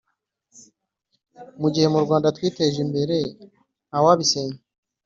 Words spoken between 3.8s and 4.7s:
ntawabisenya